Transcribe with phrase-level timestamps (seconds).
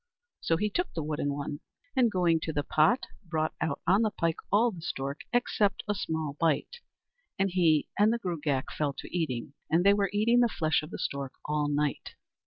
[0.39, 1.59] So he took the wooden one;
[1.95, 5.93] and going to the pot, brought out on the pike all the stork except a
[5.93, 6.77] small bite,
[7.37, 10.89] and he and the Gruagach fell to eating, and they were eating the flesh of
[10.89, 12.15] the stork all night.